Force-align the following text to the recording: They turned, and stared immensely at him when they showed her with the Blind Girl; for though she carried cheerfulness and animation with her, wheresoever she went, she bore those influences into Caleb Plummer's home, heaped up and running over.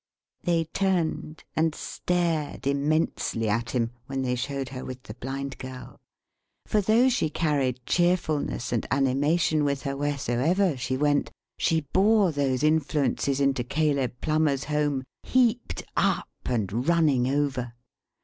They 0.41 0.63
turned, 0.63 1.43
and 1.55 1.75
stared 1.75 2.65
immensely 2.65 3.47
at 3.47 3.69
him 3.69 3.91
when 4.07 4.23
they 4.23 4.33
showed 4.33 4.69
her 4.69 4.83
with 4.83 5.03
the 5.03 5.13
Blind 5.13 5.59
Girl; 5.59 6.01
for 6.65 6.81
though 6.81 7.07
she 7.07 7.29
carried 7.29 7.85
cheerfulness 7.85 8.71
and 8.71 8.87
animation 8.89 9.63
with 9.63 9.83
her, 9.83 9.95
wheresoever 9.95 10.75
she 10.75 10.97
went, 10.97 11.29
she 11.59 11.81
bore 11.81 12.31
those 12.31 12.63
influences 12.63 13.39
into 13.39 13.63
Caleb 13.63 14.13
Plummer's 14.21 14.63
home, 14.63 15.03
heaped 15.21 15.83
up 15.95 16.27
and 16.47 16.87
running 16.89 17.27
over. 17.29 17.73